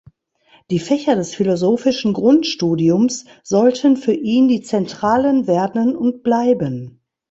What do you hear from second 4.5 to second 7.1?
zentralen werden und bleiben.